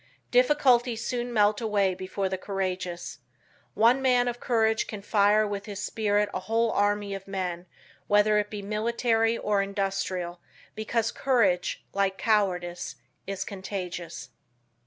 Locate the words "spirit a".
5.79-6.39